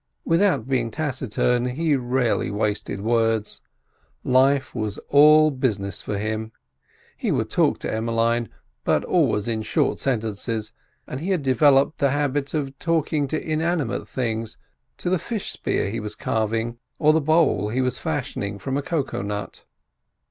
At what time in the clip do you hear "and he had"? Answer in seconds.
11.05-11.43